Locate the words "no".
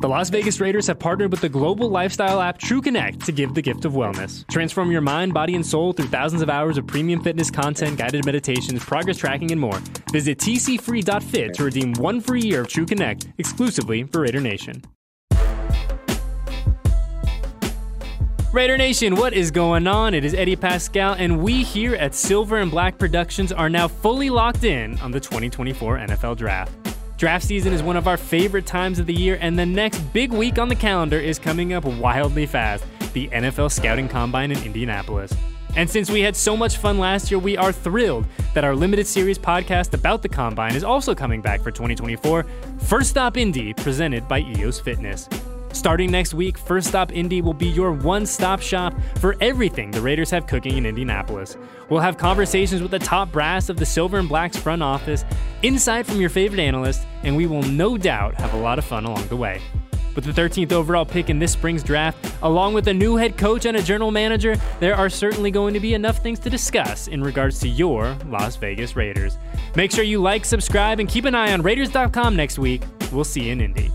57.62-57.96